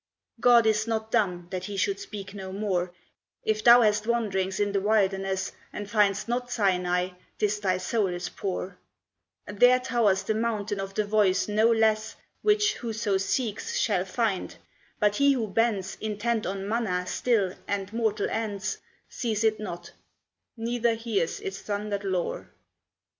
God 0.39 0.65
is 0.65 0.87
not 0.87 1.11
dumb, 1.11 1.47
that 1.51 1.65
he 1.65 1.77
should 1.77 1.99
speak 1.99 2.33
no 2.33 2.51
more; 2.51 2.91
If 3.43 3.63
thou 3.63 3.81
hast 3.83 4.07
wanderings 4.07 4.59
in 4.59 4.71
the 4.71 4.81
wilderness 4.81 5.51
And 5.71 5.87
find'st 5.87 6.27
not 6.27 6.49
Sinai, 6.51 7.09
'tis 7.37 7.59
thy 7.59 7.77
soul 7.77 8.07
is 8.07 8.27
poor; 8.27 8.79
There 9.45 9.79
towers 9.79 10.23
the 10.23 10.33
mountain 10.33 10.79
of 10.79 10.95
the 10.95 11.05
Voice 11.05 11.47
no 11.47 11.67
less, 11.71 12.15
Which 12.41 12.73
whoso 12.77 13.17
seeks 13.19 13.77
shall 13.77 14.05
find, 14.05 14.55
but 14.99 15.17
he 15.17 15.33
who 15.33 15.45
bends, 15.47 15.97
Intent 16.01 16.47
on 16.47 16.67
manna 16.67 17.05
still 17.05 17.53
and 17.67 17.93
mortal 17.93 18.27
ends, 18.31 18.79
Sees 19.07 19.43
it 19.43 19.59
not, 19.59 19.91
neither 20.57 20.95
hears 20.95 21.39
its 21.41 21.61
thundered 21.61 22.03
lore. 22.05 22.49